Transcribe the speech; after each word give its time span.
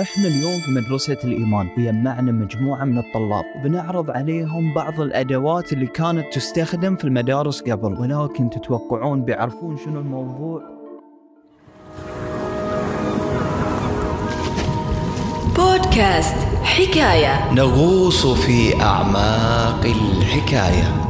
إحنا 0.00 0.28
اليوم 0.28 0.60
في 0.60 0.70
مدرسة 0.70 1.16
الإيمان. 1.24 1.68
ويجمعنا 1.76 2.32
مجموعة 2.32 2.84
من 2.84 2.98
الطلاب. 2.98 3.44
وبنعرض 3.56 4.10
عليهم 4.10 4.74
بعض 4.74 5.00
الأدوات 5.00 5.72
اللي 5.72 5.86
كانت 5.86 6.24
تستخدم 6.32 6.96
في 6.96 7.04
المدارس 7.04 7.62
قبل. 7.62 7.92
ولكن 7.92 8.50
تتوقعون 8.50 9.24
بيعرفون 9.24 9.76
شنو 9.76 10.00
الموضوع؟ 10.00 10.62
بودكاست 15.56 16.36
حكاية. 16.62 17.54
نغوص 17.54 18.26
في 18.26 18.82
أعماق 18.82 19.84
الحكاية. 19.84 21.09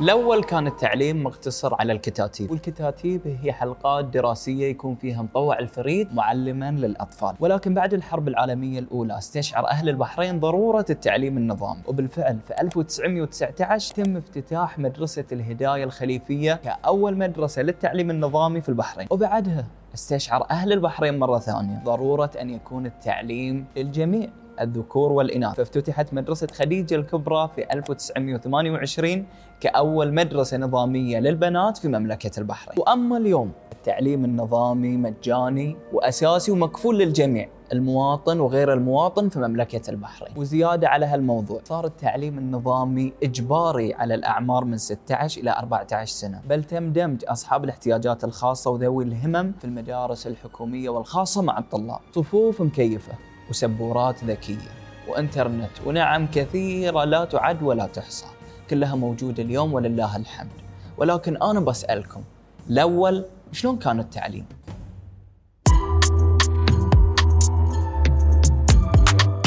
الأول 0.00 0.44
كان 0.44 0.66
التعليم 0.66 1.24
مقتصر 1.24 1.74
على 1.74 1.92
الكتاتيب. 1.92 2.50
والكتاتيب 2.50 3.20
هي 3.42 3.52
حلقات 3.52 4.04
دراسية 4.04 4.70
يكون 4.70 4.94
فيها 4.94 5.22
مطوع 5.22 5.58
الفريد 5.58 6.14
معلما 6.14 6.70
للأطفال. 6.70 7.34
ولكن 7.40 7.74
بعد 7.74 7.94
الحرب 7.94 8.28
العالمية 8.28 8.78
الأولى 8.78 9.18
استشعر 9.18 9.68
أهل 9.68 9.88
البحرين 9.88 10.40
ضرورة 10.40 10.84
التعليم 10.90 11.36
النظامي 11.36 11.80
وبالفعل 11.86 12.38
في 12.46 12.60
1919 12.60 13.94
تم 13.94 14.16
افتتاح 14.16 14.78
مدرسة 14.78 15.24
الهداية 15.32 15.84
الخليفية 15.84 16.54
كأول 16.54 17.16
مدرسة 17.16 17.62
للتعليم 17.62 18.10
النظامي 18.10 18.60
في 18.60 18.68
البحرين. 18.68 19.06
وبعدها 19.10 19.66
استشعر 19.94 20.46
أهل 20.50 20.72
البحرين 20.72 21.18
مرة 21.18 21.38
ثانية 21.38 21.82
ضرورة 21.84 22.30
أن 22.40 22.50
يكون 22.50 22.86
التعليم 22.86 23.66
للجميع. 23.76 24.28
الذكور 24.60 25.12
والإناث. 25.12 25.56
فافتتحت 25.56 26.14
مدرسة 26.14 26.46
خديجة 26.52 26.94
الكبرى 26.94 27.50
في 27.54 27.72
1928 27.72 29.26
كأول 29.60 30.14
مدرسة 30.14 30.56
نظامية 30.56 31.18
للبنات 31.18 31.78
في 31.78 31.88
مملكة 31.88 32.40
البحرين. 32.40 32.78
وأما 32.78 33.16
اليوم 33.16 33.52
التعليم 33.72 34.24
النظامي 34.24 34.96
مجاني 34.96 35.76
وأساسي 35.92 36.52
ومكفول 36.52 36.98
للجميع 36.98 37.48
المواطن 37.72 38.40
وغير 38.40 38.72
المواطن 38.72 39.28
في 39.28 39.38
مملكة 39.38 39.90
البحرين. 39.90 40.32
وزيادة 40.36 40.88
على 40.88 41.06
هالموضوع 41.06 41.60
صار 41.64 41.86
التعليم 41.86 42.38
النظامي 42.38 43.12
إجباري 43.22 43.94
على 43.94 44.14
الأعمار 44.14 44.64
من 44.64 44.78
16 44.78 45.40
إلى 45.40 45.50
14 45.50 46.14
سنة. 46.14 46.40
بل 46.48 46.64
تم 46.64 46.92
دمج 46.92 47.24
أصحاب 47.28 47.64
الاحتياجات 47.64 48.24
الخاصة 48.24 48.70
وذوي 48.70 49.04
الهمم 49.04 49.52
في 49.58 49.64
المدارس 49.64 50.26
الحكومية 50.26 50.88
والخاصة 50.88 51.42
مع 51.42 51.58
الطلاب. 51.58 52.00
صفوف 52.14 52.62
مكيفة. 52.62 53.12
وسبورات 53.50 54.24
ذكية 54.24 54.70
وإنترنت 55.08 55.70
ونعم 55.86 56.26
كثيرة 56.26 57.04
لا 57.04 57.24
تعد 57.24 57.62
ولا 57.62 57.86
تحصى. 57.86 58.26
كلها 58.70 58.94
موجودة 58.94 59.42
اليوم 59.42 59.74
ولله 59.74 60.16
الحمد. 60.16 60.50
ولكن 60.98 61.42
أنا 61.42 61.60
بسألكم 61.60 62.22
الأول 62.70 63.24
شلون 63.52 63.76
كان 63.76 64.00
التعليم؟ 64.00 64.46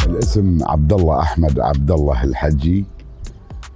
الاسم 0.08 0.58
عبد 0.64 0.94
الله 0.94 1.20
أحمد 1.20 1.60
عبد 1.60 1.92
الله 1.92 2.24
الحجي 2.24 2.86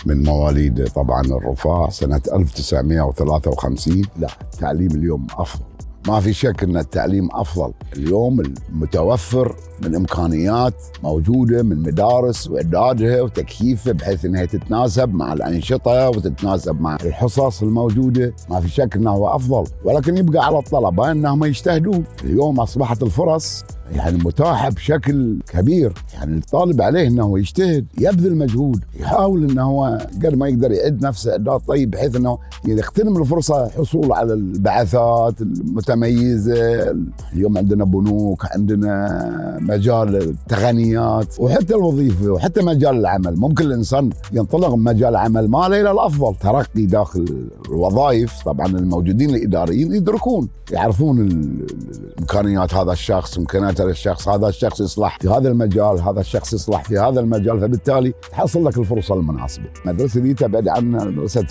من 0.05 0.23
مواليد 0.23 0.88
طبعا 0.88 1.22
الرفاع 1.22 1.89
سنة 1.89 2.22
1953 2.33 4.02
لا 4.17 4.28
التعليم 4.53 4.92
اليوم 4.92 5.28
أفضل. 5.38 5.77
ما 6.08 6.19
في 6.19 6.33
شك 6.33 6.63
أن 6.63 6.77
التعليم 6.77 7.30
أفضل. 7.33 7.73
اليوم 7.97 8.39
المتوفر 8.39 9.55
من 9.83 9.95
إمكانيات 9.95 10.73
موجودة 11.03 11.64
من 11.64 11.80
مدارس 11.80 12.47
واعدادها 12.47 13.22
وتكييفها 13.22 13.94
بحيث 13.94 14.25
إنها 14.25 14.45
تتناسب 14.45 15.14
مع 15.14 15.33
الأنشطة 15.33 16.09
وتتناسب 16.09 16.81
مع 16.81 16.95
الحصص 16.95 17.61
الموجودة. 17.64 18.33
ما 18.49 18.59
في 18.61 18.69
شك 18.69 18.95
إنه 18.95 19.11
هو 19.11 19.27
أفضل. 19.36 19.64
ولكن 19.83 20.17
يبقى 20.17 20.45
على 20.45 20.58
الطلبة 20.58 21.11
إنهم 21.11 21.44
يجتهدون. 21.44 22.03
اليوم 22.23 22.59
أصبحت 22.59 23.03
الفرص 23.03 23.64
يعني 23.92 24.17
متاحة 24.17 24.69
بشكل 24.69 25.39
كبير. 25.53 25.94
يعني 26.18 26.38
الطالب 26.38 26.82
عليه 26.82 27.08
إنه 27.08 27.40
يجتهد 27.40 27.86
يبذل 27.98 28.36
مجهود 28.36 28.83
يحاول 29.00 29.50
إنه 29.52 29.64
هو 29.64 30.08
قد 30.23 30.36
ما 30.36 30.48
يقدر 30.48 30.72
يعد 30.72 31.05
نفسه 31.05 31.32
اعداد 31.32 31.60
طيب 31.67 31.92
بحيث 31.92 32.16
إنه 32.16 32.38
يغتنم 32.66 33.17
الفرصة 33.17 33.70
حصول 33.70 34.14
على 34.14 34.33
البعثات 34.33 35.42
المتميزة. 35.42 36.95
اليوم 37.33 37.58
عندنا 37.58 37.86
بنوك 37.86 38.45
عندنا 38.52 39.58
مجال 39.61 40.16
التقنيات 40.16 41.39
وحتى 41.39 41.76
الوظيفة 41.76 42.30
وحتى 42.30 42.61
مجال 42.61 42.95
العمل. 42.95 43.38
ممكن 43.38 43.66
الإنسان 43.66 44.10
ينطلق 44.33 44.73
من 44.76 44.83
مجال 44.83 45.10
العمل 45.10 45.48
ماله 45.48 45.82
إلى 45.82 45.92
الأفضل 45.92 46.36
ترقي 46.36 46.86
داخل 46.86 47.48
الوظائف. 47.70 48.44
طبعا 48.45 48.67
الموجودين 48.67 49.30
الإداريين 49.30 49.94
يدركون 49.94 50.50
يعرفون 50.72 51.20
الإمكانيات 51.20 52.73
هذا 52.73 52.92
الشخص 52.92 53.38
إمكانيات 53.38 53.82
هذا 53.82 53.92
الشخص 53.92 54.27
هذا 54.27 54.48
الشخص 54.48 54.82
يصلح 54.82 55.17
في 55.22 55.30
هذا 55.30 55.50
المجال 55.50 56.02
هذا 56.10 56.20
الشخص 56.20 56.54
يصلح 56.54 56.84
في 56.84 56.98
هذا 57.00 57.20
المجال 57.20 57.60
فبالتالي 57.62 58.14
تحصل 58.32 58.66
لك 58.66 58.78
الفرصة 58.78 59.16
المناسبة. 59.16 59.66
المدرسة 59.86 60.20
دي 60.22 60.34
تبعد 60.34 60.68
عن 60.68 60.92
مدرسة 60.92 61.48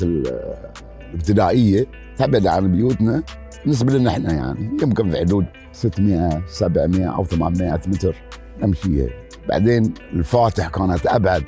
الابتدائية 1.13 1.87
تبعد 2.17 2.47
عن 2.47 2.73
بيوتنا 2.73 3.23
بالنسبة 3.63 3.93
لنا 3.93 4.11
إحنا 4.11 4.33
يعني 4.33 4.71
يمكن 4.83 5.11
في 5.11 5.19
حدود 5.19 5.45
600 5.73 6.43
700 6.47 7.07
أو 7.07 7.25
800 7.25 7.81
متر 7.87 8.17
نمشيها 8.63 9.09
بعدين 9.49 9.95
الفاتح 10.13 10.69
كانت 10.69 11.07
أبعد 11.07 11.43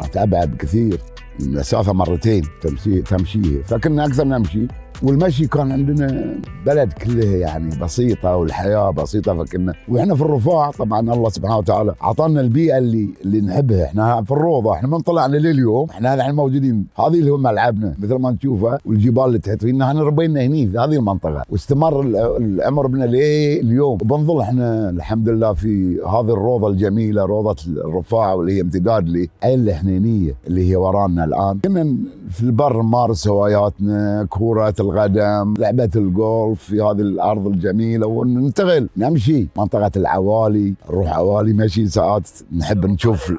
كانت 0.00 0.16
أبعد 0.16 0.50
بكثير 0.50 1.00
المسافة 1.40 1.92
مرتين 1.92 2.42
تمشي 2.62 3.02
تمشيه 3.02 3.62
فكنا 3.62 4.04
أكثر 4.06 4.24
نمشي 4.24 4.66
والمشي 5.02 5.46
كان 5.46 5.72
عندنا 5.72 6.34
بلد 6.66 6.92
كلها 6.92 7.36
يعني 7.36 7.76
بسيطة 7.82 8.36
والحياة 8.36 8.90
بسيطة 8.90 9.34
فكنا 9.44 9.74
وإحنا 9.88 10.14
في 10.14 10.22
الرفاع 10.22 10.70
طبعا 10.70 11.00
الله 11.00 11.28
سبحانه 11.30 11.58
وتعالى 11.58 11.94
أعطانا 12.02 12.40
البيئة 12.40 12.78
اللي 12.78 13.08
اللي 13.24 13.40
نحبها. 13.40 13.84
إحنا 13.84 14.22
في 14.22 14.30
الروضة 14.30 14.72
إحنا 14.74 14.88
من 14.88 14.98
طلعنا 15.00 15.36
لليوم 15.36 15.86
إحنا 15.90 16.14
الحين 16.14 16.34
موجودين. 16.34 16.86
هذه 16.98 17.14
اللي 17.14 17.30
هو 17.30 17.36
ملعبنا 17.36 17.94
مثل 17.98 18.14
ما 18.14 18.30
نشوفه 18.30 18.78
والجبال 18.86 19.24
اللي 19.24 19.38
تحت 19.38 19.60
فينا. 19.60 19.88
إحنا 19.88 20.02
ربينا 20.02 20.40
هني 20.40 20.66
في 20.66 20.78
هذه 20.78 20.96
المنطقة. 20.96 21.42
واستمر 21.50 22.00
العمر 22.36 22.86
بنا 22.86 23.04
اليوم 23.04 23.92
وبنظل 24.02 24.40
إحنا 24.40 24.90
الحمد 24.90 25.28
لله 25.28 25.52
في 25.52 26.00
هذه 26.08 26.32
الروضة 26.32 26.68
الجميلة 26.68 27.24
روضة 27.24 27.56
الرفاع 27.66 28.32
واللي 28.32 28.52
هي 28.52 28.60
امتداد 28.60 29.08
لعين 29.08 29.28
الحنينيه 29.68 30.34
اللي 30.46 30.70
هي 30.70 30.76
ورانا 30.76 31.24
الآن. 31.24 31.58
كنا 31.64 31.96
في 32.30 32.42
البر 32.42 32.82
نمارس 32.82 33.28
هواياتنا 33.28 34.26
كورة 34.30 34.70
القدم 34.92 35.54
لعبة 35.58 35.90
الجولف 35.96 36.62
في 36.62 36.80
هذه 36.80 36.90
الأرض 37.00 37.46
الجميلة 37.46 38.06
وننتقل 38.06 38.88
نمشي 38.96 39.48
منطقة 39.56 39.90
العوالي 39.96 40.74
نروح 40.90 41.12
عوالي 41.12 41.52
مشي 41.52 41.86
ساعات 41.86 42.28
نحب 42.56 42.86
نشوف 42.86 43.32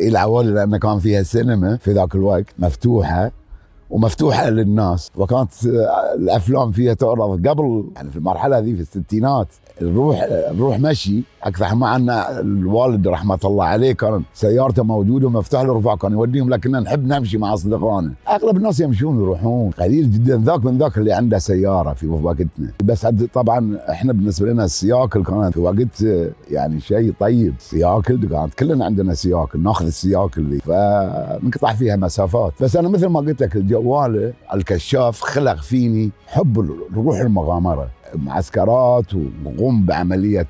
العوالي 0.00 0.50
لأن 0.50 0.76
كان 0.76 0.98
فيها 0.98 1.22
سينما 1.22 1.76
في 1.76 1.92
ذاك 1.92 2.14
الوقت 2.14 2.46
مفتوحة. 2.58 3.30
ومفتوحة 3.90 4.50
للناس. 4.50 5.10
وكانت 5.16 5.50
الأفلام 6.14 6.72
فيها 6.72 6.94
تعرض 6.94 7.48
قبل 7.48 7.84
يعني 7.96 8.10
في 8.10 8.16
المرحلة 8.16 8.58
هذه 8.58 8.74
في 8.74 8.80
الستينات 8.80 9.48
نروح 9.82 10.26
نروح 10.52 10.80
مشي. 10.80 11.22
أكثر 11.42 11.74
مع 11.74 11.96
أن 11.96 12.10
الوالد 12.10 13.08
رحمة 13.08 13.38
الله 13.44 13.64
عليه 13.64 13.92
كان 13.92 14.22
سيارته 14.34 14.82
موجودة 14.82 15.26
ومفتوح 15.26 15.62
له 15.62 15.78
رفع 15.78 15.96
كان 15.96 16.12
يوديهم 16.12 16.50
لكننا 16.50 16.80
نحب 16.80 17.06
نمشي 17.06 17.38
مع 17.38 17.54
أصدقائنا. 17.54 18.12
أغلب 18.28 18.56
الناس 18.56 18.80
يمشون 18.80 19.22
يروحون. 19.22 19.70
قليل 19.70 20.12
جدا 20.12 20.42
ذاك 20.44 20.64
من 20.64 20.78
ذاك 20.78 20.98
اللي 20.98 21.12
عنده 21.12 21.38
سيارة 21.38 21.92
في 21.92 22.08
وقتنا. 22.08 22.72
بس 22.84 23.06
طبعا 23.34 23.78
إحنا 23.90 24.12
بالنسبة 24.12 24.48
لنا 24.48 24.64
السياكل 24.64 25.24
كانت 25.24 25.54
في 25.54 25.60
وقت 25.60 26.04
يعني 26.50 26.80
شيء 26.80 27.14
طيب. 27.20 27.54
سياكل 27.58 28.28
كانت 28.28 28.54
كلنا 28.54 28.84
عندنا 28.84 29.14
سياكل 29.14 29.62
ناخذ 29.62 29.86
السياكل 29.86 30.40
اللي 30.40 30.58
فنقطع 30.58 31.72
فيها 31.72 31.96
مسافات. 31.96 32.52
بس 32.60 32.76
أنا 32.76 32.88
مثل 32.88 33.06
ما 33.06 33.20
قلت 33.20 33.42
لك 33.42 33.56
جواله 33.82 34.32
الكشاف 34.54 35.20
خلق 35.20 35.62
فيني 35.62 36.10
حب 36.26 36.58
روح 36.96 37.20
المغامرة. 37.20 37.88
معسكرات 38.14 39.04
ونقوم 39.14 39.86
بعملية 39.86 40.46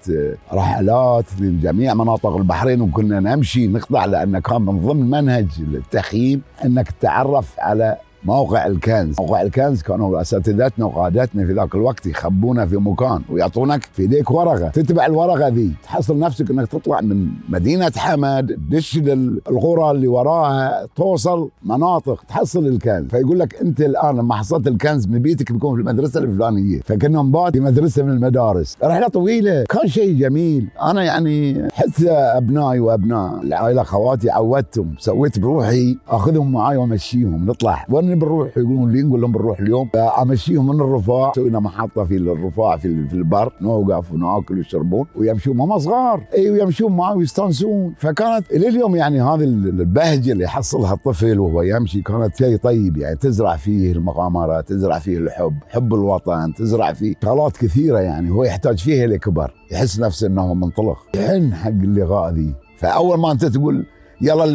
رحلات 0.52 1.24
لجميع 1.40 1.94
مناطق 1.94 2.36
البحرين 2.36 2.80
وكنا 2.80 3.20
نمشي 3.20 3.66
نقطع 3.66 4.04
لأن 4.04 4.38
كان 4.38 4.62
من 4.62 4.80
ضمن 4.86 5.10
منهج 5.10 5.48
التخييم 5.60 6.42
أنك 6.64 6.90
تتعرف 6.90 7.54
على 7.58 7.96
موقع 8.24 8.66
الكنز. 8.66 9.16
موقع 9.20 9.42
الكنز 9.42 9.82
كانوا 9.82 10.20
أساتذتنا 10.20 10.84
وقادتنا 10.84 11.46
في 11.46 11.52
ذاك 11.52 11.74
الوقت 11.74 12.06
يخبونا 12.06 12.66
في 12.66 12.76
مكان 12.76 13.22
ويعطونك 13.30 13.82
في 13.92 14.02
إيديك 14.02 14.30
ورقة. 14.30 14.68
تتبع 14.68 15.06
الورقة 15.06 15.48
ذي. 15.48 15.72
تحصل 15.82 16.18
نفسك 16.18 16.50
إنك 16.50 16.68
تطلع 16.68 17.00
من 17.00 17.26
مدينة 17.48 17.92
حمد 17.96 18.46
تدش 18.70 18.98
للقرى 18.98 19.90
اللي 19.90 20.08
وراها 20.08 20.86
توصل 20.96 21.50
مناطق 21.64 22.24
تحصل 22.28 22.66
الكنز. 22.66 23.10
فيقول 23.10 23.38
لك 23.38 23.54
أنت 23.62 23.80
الآن 23.80 24.16
لما 24.16 24.34
حصلت 24.34 24.66
الكنز 24.66 25.06
من 25.06 25.18
بيتك 25.18 25.52
بيكون 25.52 25.74
في 25.74 25.80
المدرسة 25.80 26.20
الفلانية. 26.20 26.80
فكنا 26.80 27.22
نبات 27.22 27.52
في 27.52 27.60
مدرسة 27.60 28.02
من 28.02 28.10
المدارس. 28.10 28.76
رحلة 28.84 29.08
طويلة. 29.08 29.64
كان 29.64 29.88
شيء 29.88 30.18
جميل. 30.18 30.68
أنا 30.82 31.04
يعني 31.04 31.68
حتى 31.72 32.10
أبنائي 32.10 32.80
وأبناء 32.80 33.42
العائلة 33.42 33.82
خواتي 33.82 34.30
عودتهم 34.30 34.94
سويت 34.98 35.38
بروحي 35.38 35.96
أخذهم 36.08 36.52
معاي 36.52 36.76
وأمشيهم. 36.76 37.46
نطلع. 37.46 37.86
وأنا 37.88 38.14
بنروح 38.18 38.58
يقولون 38.58 38.92
لي 38.92 39.02
نقول 39.02 39.20
لهم 39.20 39.32
بنروح 39.32 39.60
اليوم. 39.60 39.88
امشيهم 40.22 40.66
من 40.66 40.80
الرفاع 40.80 41.32
سوينا 41.32 41.60
محطة 41.60 42.04
في 42.04 42.16
الرفاع 42.16 42.76
في, 42.76 43.08
في 43.08 43.14
البر 43.14 43.52
نوقف 43.60 44.12
وناكل 44.12 44.56
ويشربون 44.56 45.06
ويمشون. 45.16 45.60
هم 45.60 45.78
صغار. 45.78 46.24
اي 46.34 46.50
ويمشون 46.50 46.96
معي 46.96 47.16
ويستانسون. 47.16 47.94
فكانت 47.96 48.52
إلى 48.52 48.68
اليوم 48.68 48.96
يعني 48.96 49.22
هذه 49.22 49.44
البهجة 49.44 50.32
اللي 50.32 50.44
يحصلها 50.44 50.94
الطفل 50.94 51.38
وهو 51.38 51.62
يمشي 51.62 52.02
كانت 52.02 52.36
شيء 52.36 52.56
طيب 52.56 52.96
يعني. 52.96 53.16
تزرع 53.16 53.56
فيه 53.56 53.92
المغامرة 53.92 54.60
تزرع 54.60 54.98
فيه 54.98 55.18
الحب 55.18 55.54
حب 55.68 55.94
الوطن 55.94 56.54
تزرع 56.54 56.92
فيه 56.92 57.14
شغلات 57.24 57.56
كثيرة 57.56 57.98
يعني. 57.98 58.30
هو 58.30 58.44
يحتاج 58.44 58.78
فيها 58.78 59.06
لكبر 59.06 59.54
يحس 59.72 60.00
نفسه 60.00 60.26
إنه 60.26 60.54
منطلق. 60.54 60.98
يحن 61.16 61.54
حق 61.54 61.68
اللقاء 61.68 62.32
ذي. 62.32 62.54
فأول 62.76 63.18
ما 63.18 63.32
أنت 63.32 63.44
تقول 63.44 63.86
يلا 64.20 64.46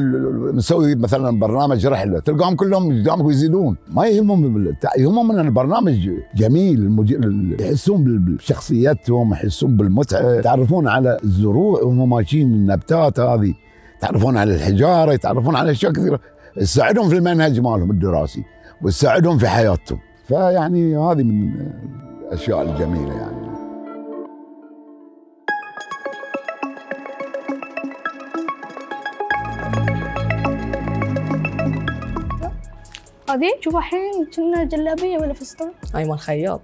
نسوي 0.51 0.95
مثلا 0.95 1.39
برنامج 1.39 1.87
رحله 1.87 2.19
تلقاهم 2.19 2.55
كلهم 2.55 3.01
قدامك 3.01 3.25
ويزيدون. 3.25 3.77
ما 3.91 4.07
يهمهم 4.07 4.73
يهمهم 4.97 5.31
إن 5.31 5.39
البرنامج 5.39 6.09
جميل 6.35 7.55
يحسون 7.59 8.25
بشخصيتهم 8.25 9.31
يحسون 9.31 9.77
بالمتعة. 9.77 10.33
يتعرفون 10.35 10.87
على 10.87 11.17
الزروع 11.23 11.81
وهم 11.81 12.09
ماشيين 12.09 12.47
النباتات 12.47 13.19
هذه. 13.19 13.53
يتعرفون 13.97 14.37
على 14.37 14.55
الحجارة 14.55 15.13
يتعرفون 15.13 15.55
على 15.55 15.71
أشياء 15.71 15.91
كثيرة. 15.91 16.19
تساعدهم 16.55 17.09
في 17.09 17.17
المنهج 17.17 17.59
مالهم 17.59 17.91
الدراسي 17.91 18.43
وتساعدهم 18.81 19.37
في 19.37 19.47
حياتهم. 19.47 19.99
فيعني 20.27 20.97
هذه 20.97 21.23
من 21.23 21.51
الأشياء 22.27 22.61
الجميلة 22.61 23.13
يعني. 23.13 23.52
هذه 33.33 33.47
شوف 33.61 33.75
الحين 33.75 34.25
كنا 34.35 34.63
جلابية 34.63 35.17
ولا 35.17 35.33
فستان. 35.33 35.71
ايمن 35.95 36.17
خياط. 36.17 36.61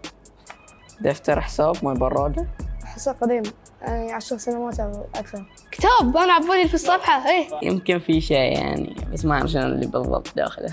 دفتر 1.02 1.42
حساب 1.42 1.76
مال 1.84 2.00
براده 2.00 2.48
حصة 2.84 3.12
قديم. 3.12 3.44
يعني 3.82 4.12
عشر 4.12 4.38
سنوات 4.38 4.80
أو 4.80 5.06
أكثر. 5.16 5.46
كتاب 5.72 6.18
أنا 6.18 6.34
عبالي 6.34 6.68
في 6.68 6.74
الصفحه 6.74 7.30
إيه 7.30 7.48
يمكن 7.64 8.00
في 8.00 8.22
شيء 8.22 8.38
يعني 8.58 8.96
بس 9.14 9.26
ما 9.26 9.34
أعرف 9.36 9.50
شنو 9.52 9.64
اللي 9.66 9.88
بالضبط 9.88 10.36
داخله 10.36 10.70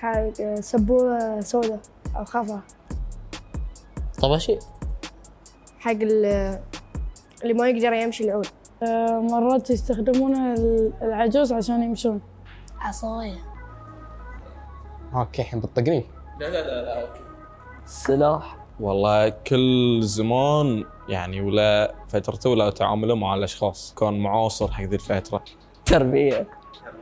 حق 0.00 0.42
سبورة 0.60 1.40
سوداء 1.40 1.80
أو 2.16 2.24
خضراء 2.24 2.60
طبشي 4.22 4.58
حق 5.78 5.90
ال- 5.90 6.60
اللي 7.42 7.54
ما 7.54 7.68
يقدر 7.68 7.92
يمشي 7.92 8.24
العود. 8.24 8.46
آه، 8.82 9.20
مرات 9.20 9.70
يستخدمون 9.70 10.34
ال- 10.36 10.92
العجوز 11.02 11.52
عشان 11.52 11.82
يمشون. 11.82 12.20
عصايه 12.80 13.38
okay 15.14 15.42
الحين 15.42 15.60
بتطقني. 15.60 16.04
السلاح 17.84 18.56
والله 18.80 19.28
كل 19.28 20.00
زمان 20.02 20.84
يعني 21.08 21.40
ولا 21.40 21.94
فترته 22.08 22.50
ولا 22.50 22.70
تعامله 22.70 23.14
مع 23.14 23.34
الأشخاص. 23.34 23.94
كان 23.94 24.18
معاصر 24.18 24.72
حق 24.72 24.82
ذي 24.82 24.94
الفترة. 24.94 25.44
تربية. 25.84 26.48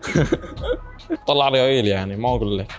طلع 1.28 1.48
ريايل 1.48 1.86
يعني 1.86 2.16
ما 2.16 2.28
أقول 2.28 2.58
لك. 2.58 2.72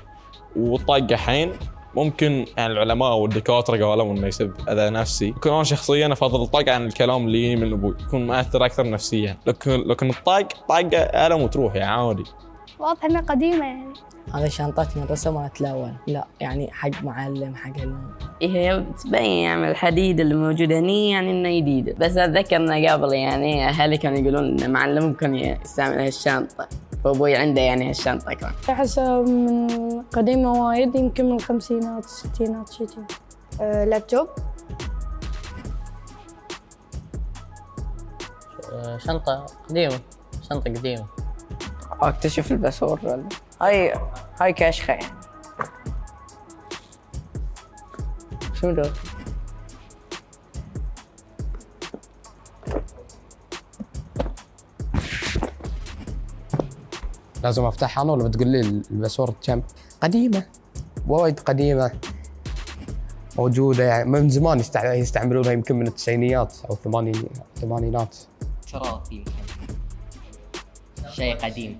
والطق 0.55 0.93
الحين 0.93 1.51
ممكن 1.95 2.45
يعني 2.57 2.73
العلماء 2.73 3.13
والدكاتره 3.13 3.85
قالوا 3.85 4.11
إنه 4.13 4.27
يسبب 4.27 4.69
أذى 4.69 4.89
نفسي. 4.89 5.29
لكن 5.29 5.49
أنا 5.49 5.63
شخصيا 5.63 6.13
افضل 6.13 6.43
الطق 6.43 6.69
عن 6.69 6.85
الكلام 6.85 7.27
اللي 7.27 7.43
يجي 7.43 7.65
من 7.65 7.73
أبوي 7.73 7.95
يكون 8.07 8.27
مؤثر 8.27 8.65
أكثر 8.65 8.89
نفسيا. 8.89 9.37
لكن 9.45 9.71
لكن 9.71 10.09
الطق 10.09 10.47
طقه 10.69 10.97
ألم 10.97 11.41
وتروح 11.41 11.75
يعني 11.75 11.91
عادي. 11.91 12.23
واضح 12.79 13.05
إنها 13.05 13.21
قديمة 13.21 13.65
يعني. 13.65 13.93
هذه 14.33 14.47
شنطتي 14.47 14.99
مدرسة 14.99 15.31
ما 15.31 15.47
تلون. 15.47 15.97
لا 16.07 16.25
يعني 16.39 16.71
حق 16.71 17.03
معلم 17.03 17.55
حق. 17.55 17.73
هي 18.41 18.79
بتبين 18.79 19.21
يعني 19.21 19.71
الحديد 19.71 20.19
اللي 20.19 20.35
موجود 20.35 20.71
هني 20.71 21.09
يعني 21.09 21.31
إنه 21.31 21.59
جديد. 21.59 21.99
بس 21.99 22.17
اتذكر 22.17 22.55
انه 22.55 22.91
قبل 22.91 23.13
يعني 23.13 23.69
أهلي 23.69 23.97
كانوا 23.97 24.17
يقولون 24.17 24.59
إن 24.59 24.71
معلمهم 24.71 25.13
كان 25.13 25.35
يستعمل 25.35 25.99
هالشنطة. 25.99 26.67
فأبوي 27.03 27.35
عنده 27.35 27.61
يعني 27.61 27.89
هالشنطة 27.89 28.33
كمان 28.33 28.53
أحسها 28.69 29.21
من 29.21 30.01
قديمة 30.01 30.51
وايد 30.51 30.95
يمكن 30.95 31.25
من 31.25 31.35
الخمسينات 31.35 32.05
الستينات 32.05 32.69
شي. 32.69 32.85
آه 33.61 33.85
لابتوب؟ 33.85 34.27
شنطة 38.97 39.45
قديمة. 39.69 39.99
شنطة 40.49 40.71
قديمة. 40.71 41.05
اكتشف 42.09 42.51
ال 42.51 42.57
password. 42.57 43.05
ولا 43.05 43.29
هاي 43.61 43.93
هاي 44.41 44.53
كشخة 44.53 44.93
يعني 44.93 45.05
شنو 48.53 48.71
ده؟ 48.71 48.91
لازم 57.43 57.65
افتحها 57.65 58.03
أنا 58.03 58.11
ولا 58.11 58.23
بتقول 58.27 58.47
لي 58.47 58.59
ال 58.91 58.96
password 58.96 59.33
كم؟ 59.43 59.61
قديمة 60.01 60.45
وايد 61.07 61.39
قديمة. 61.39 61.91
موجودة 63.37 63.83
يعني 63.83 64.09
من 64.09 64.29
زمان 64.29 64.59
يستع- 64.59 64.93
يستعملونها 64.93 65.51
يمكن 65.51 65.75
من 65.75 65.87
التسعينيات 65.87 66.53
أو 66.69 66.73
الثماني- 66.75 67.27
الثمانينات 67.55 68.15
تراث 68.71 69.11
يمكن 69.11 69.31
شيء 71.11 71.37
قديم. 71.37 71.79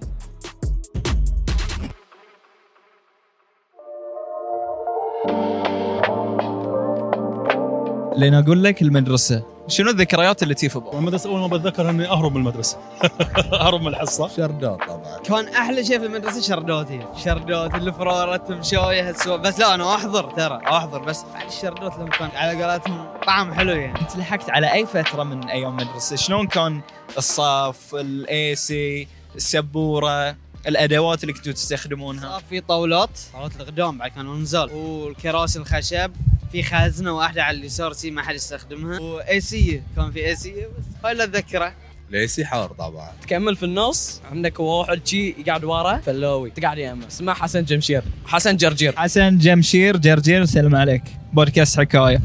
لين 8.17 8.33
أقول 8.33 8.63
لك 8.63 8.81
المدرسة. 8.81 9.44
شنو 9.67 9.89
الذكريات 9.89 10.44
اللي 10.44 10.53
تجي 10.53 10.69
في 10.69 10.79
بالك؟ 10.79 10.94
المدرسة 10.94 11.29
أول 11.29 11.39
ما 11.39 11.47
بتذكر 11.47 11.89
إني 11.89 12.07
أهرب 12.07 12.31
من 12.31 12.38
المدرسة. 12.38 12.77
أهرب 13.62 13.81
من 13.81 13.88
الحصة. 13.88 14.27
شردات 14.27 14.79
طبعا. 14.88 15.19
كان 15.23 15.47
أحلى 15.47 15.83
شيء 15.85 16.00
في 16.00 16.06
المدرسة 16.06 16.41
شردوتي 16.41 17.00
شردوت 17.23 17.75
الفرارة 17.75 18.44
المشايه 18.50 19.09
هالسوالف 19.09 19.41
بس 19.41 19.59
لا 19.59 19.75
أنا 19.75 19.95
أحضر 19.95 20.23
ترى 20.31 20.62
أحضر 20.67 21.00
بس. 21.00 21.23
بعد 21.33 21.47
الشردوت 21.47 21.94
لما 21.97 22.09
كان 22.09 22.29
على 22.35 22.63
قولتهم 22.63 23.06
طعم 23.27 23.53
حلو 23.53 23.71
يعني. 23.71 24.01
أنت 24.01 24.15
لحقت 24.17 24.50
على 24.50 24.73
أي 24.73 24.85
فترة 24.85 25.23
من 25.23 25.44
أيام 25.50 25.79
المدرسة؟ 25.79 26.15
شلون 26.15 26.47
كان 26.47 26.81
الصف 27.17 27.95
الاي 27.95 28.56
سي 28.56 29.07
السبورة 29.35 30.35
الأدوات 30.67 31.23
اللي 31.23 31.33
كنتوا 31.33 31.51
تستخدمونها؟ 31.53 32.29
صار 32.31 32.44
في 32.50 32.62
طاولات 32.62 33.09
طاولات 33.33 33.51
القدام 33.62 33.97
بعد 33.97 34.12
كانوا 34.12 34.35
نزال 34.35 34.69
والكراسي 34.73 35.59
الخشب. 35.59 36.12
في 36.55 36.63
خازنة 36.63 37.11
واحدة 37.11 37.43
على 37.43 37.57
اليسار 37.57 37.93
سي 37.93 38.11
ما 38.11 38.21
حد 38.21 38.35
يستخدمها. 38.35 38.99
وايسيه 38.99 39.83
كان 39.95 40.11
في 40.11 40.25
ايسيه 40.25 40.65
بس 40.65 40.83
هاي 41.05 41.12
اللي 41.12 41.24
اتذكره 41.24 41.74
ليسي 42.09 42.45
حار 42.45 42.69
طبعا. 42.69 43.12
تكمل 43.21 43.55
في 43.55 43.63
النص. 43.63 44.21
عندك 44.31 44.59
واحد 44.59 45.07
شي 45.07 45.31
قاعد 45.31 45.63
ورا. 45.63 45.97
فلاوي. 45.97 46.50
تقعد 46.50 46.77
يمه 46.77 47.07
اسمه 47.07 47.33
حسن 47.33 47.63
جمشير. 47.63 48.03
حسن 48.25 48.57
جرجير. 48.57 48.95
حسن 48.95 49.38
جمشير 49.38 49.97
جرجير 49.97 50.45
سلم 50.45 50.75
عليك. 50.75 51.03
بودكاست 51.33 51.79
حكاية. 51.79 52.21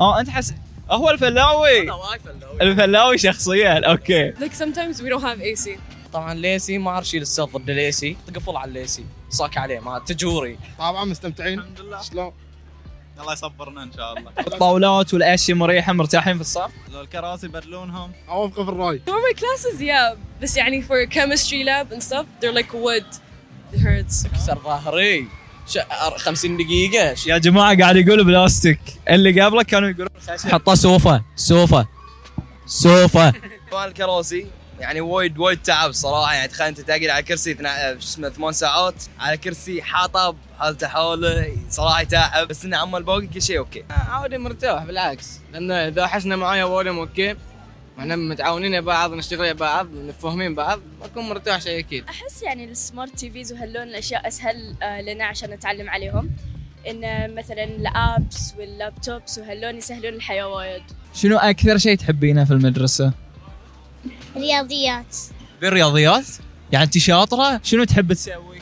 آه 0.00 0.20
أنت 0.20 0.30
حسن 0.30 0.54
هو 0.90 1.10
الفلاوي. 1.10 1.90
الفلاوي 2.62 3.18
شخصيا. 3.18 3.90
أوكي. 3.90 4.32
Like 4.32 4.54
sometimes 4.54 5.00
we 5.00 5.08
don't 5.10 5.24
have 5.24 5.40
AC. 5.40 5.70
طبعا 6.12 6.34
ليسي 6.34 6.78
ما 6.78 6.90
أعرف 6.90 7.08
شيء 7.08 7.20
للسيل 7.20 7.46
ضد 7.46 7.70
ليسي 7.70 8.16
تقفل 8.26 8.56
على 8.56 8.68
الليسي 8.68 9.04
صاك 9.30 9.58
عليه 9.58 9.80
ما 9.80 9.98
تجوري. 9.98 10.58
طبعا 10.78 11.04
مستمتعين. 11.04 11.58
الحمد 11.58 11.80
لله. 11.80 12.02
شلون؟ 12.02 12.32
الله 13.20 13.32
يصبرنا 13.32 13.82
إن 13.82 13.92
شاء 13.92 14.18
الله. 14.18 14.30
الطاولات 14.46 15.14
والأشياء 15.14 15.56
مريحة 15.56 15.92
مرتاحين 15.92 16.34
في 16.34 16.40
الصف. 16.40 16.70
لو 16.92 17.00
الكراسي 17.00 17.46
يبدلونهم. 17.46 18.12
اوافق 18.28 18.62
في 18.62 18.70
الرأي. 18.70 19.00
For 19.06 19.12
my 19.12 19.38
classes, 19.40 19.80
yeah. 19.80 20.18
بس 20.42 20.56
يعني 20.56 20.82
for 20.82 21.10
chemistry 21.14 21.64
lab 21.64 21.94
and 21.94 22.02
stuff, 22.02 22.26
they're 22.40 22.54
like 22.54 22.72
wood. 22.72 23.18
It 23.74 23.78
hurts. 23.78 24.26
كسر 24.34 24.58
ظهري 24.64 25.26
ش... 25.68 25.78
50 26.16 26.56
دقيقة. 26.56 27.16
يا 27.26 27.38
جماعة 27.38 27.78
قاعد 27.78 27.96
يقول 27.96 28.24
بلاستيك. 28.24 28.80
اللي 29.08 29.40
قبله 29.40 29.62
كانوا 29.62 29.88
يقولون 29.88 30.08
حطه 30.44 30.74
sofa. 30.74 31.22
sofa. 31.36 31.86
sofa. 32.66 33.32
الكراسي 33.84 34.46
يعني 34.80 35.00
وايد 35.00 35.38
وايد 35.38 35.62
تعب 35.62 35.92
صراحة. 35.92 36.34
يعني 36.34 36.48
تخيل 36.48 36.66
أنت 36.66 36.80
تقعد 36.80 37.04
على 37.04 37.22
كرسي 37.22 37.52
اثنا- 37.52 37.92
شو 37.92 37.98
اسمه 38.06 38.28
ثمان 38.28 38.52
ساعات 38.52 38.94
على 39.20 39.36
كرسي 39.36 39.82
حاطب 39.82 40.36
حالته 40.58 40.88
حاله 40.88 41.56
صراحة 41.70 42.00
يتعب. 42.00 42.48
بس 42.48 42.64
إنه 42.64 42.76
عمال 42.76 43.02
باقي 43.02 43.26
كل 43.26 43.42
شيء 43.42 43.58
okay. 43.58 43.84
عادي 43.90 44.38
مرتاح 44.38 44.84
بالعكس. 44.84 45.40
لأن 45.52 45.70
إذا 45.70 46.06
حسنا 46.06 46.36
معايا 46.36 46.64
وادم 46.64 46.98
okay 46.98 47.36
إحنا 47.98 48.16
متعاونين 48.16 48.80
بعض 48.80 49.12
نشتغل 49.12 49.54
بعض 49.54 49.88
فاهمين 50.22 50.54
بعض 50.54 50.80
بكون 51.04 51.28
مرتاح 51.28 51.60
شيء 51.60 51.78
أكيد. 51.78 52.04
أحس 52.08 52.42
يعني 52.42 52.64
ال 52.64 52.73
smart 52.73 53.18
TVs 53.18 53.52
وهاللون 53.52 53.82
الأشياء 53.82 54.28
أسهل 54.28 54.74
آه، 54.82 55.00
لنا 55.00 55.24
عشان 55.24 55.50
نتعلم 55.50 55.90
عليهم. 55.90 56.30
إن 56.88 57.34
مثلا 57.34 57.64
الابس 57.64 58.54
واللابتوبس 58.58 59.38
وهاللون 59.38 59.76
يسهلون 59.76 60.14
الحياة 60.14 60.48
وايد. 60.48 60.82
شنو 61.14 61.36
أكثر 61.38 61.78
شيء 61.78 61.96
تحبينه 61.96 62.44
في 62.44 62.50
المدرسة؟ 62.50 63.12
رياضيات 64.36 65.16
بالرياضيات؟ 65.60 66.24
يعني 66.72 66.84
انت 66.84 66.98
شاطره؟ 66.98 67.60
شنو 67.64 67.84
تحب 67.84 68.12
تسوي؟ 68.12 68.58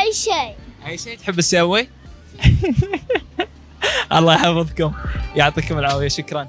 أي 0.00 0.12
شيء 0.12 0.54
أي 0.86 0.98
شيء 0.98 1.18
تحب 1.18 1.40
تسوي؟ 1.40 1.88
الله 4.12 4.34
يحفظكم 4.34 4.92
يعطيكم 5.36 5.78
العافية 5.78 6.08
شكرا 6.08 6.48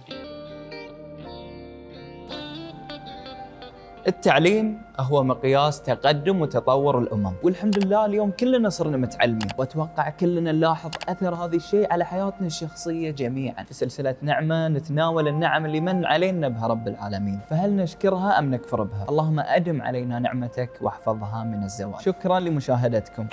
التعليم 4.07 4.81
هو 4.99 5.23
مقياس 5.23 5.81
تقدم 5.81 6.41
وتطور 6.41 6.99
الأمم، 6.99 7.33
والحمد 7.43 7.85
لله 7.85 8.05
اليوم 8.05 8.31
كلنا 8.31 8.69
صرنا 8.69 8.97
متعلمين، 8.97 9.47
وأتوقع 9.57 10.09
كلنا 10.09 10.51
نلاحظ 10.51 10.91
أثر 11.09 11.35
هذا 11.35 11.55
الشيء 11.55 11.93
على 11.93 12.05
حياتنا 12.05 12.47
الشخصية 12.47 13.11
جميعا، 13.11 13.63
في 13.63 13.73
سلسلة 13.73 14.15
نعمة 14.21 14.67
نتناول 14.67 15.27
النعم 15.27 15.65
اللي 15.65 15.79
من 15.79 16.05
علينا 16.05 16.47
بها 16.47 16.67
رب 16.67 16.87
العالمين، 16.87 17.39
فهل 17.49 17.75
نشكرها 17.75 18.39
أم 18.39 18.51
نكفر 18.51 18.83
بها؟ 18.83 19.05
اللهم 19.09 19.39
أدم 19.39 19.81
علينا 19.81 20.19
نعمتك 20.19 20.69
واحفظها 20.81 21.43
من 21.43 21.63
الزوال. 21.63 22.01
شكرا 22.01 22.39
لمشاهدتكم. 22.39 23.27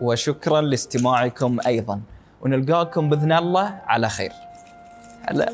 وشكرا 0.00 0.60
لاستماعكم 0.60 1.58
أيضا، 1.66 2.00
ونلقاكم 2.40 3.08
بإذن 3.08 3.32
الله 3.32 3.80
على 3.86 4.08
خير. 4.08 4.32
هلا 5.28 5.48